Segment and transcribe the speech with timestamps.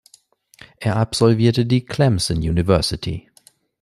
[0.79, 3.29] Er absolvierte die Clemson University.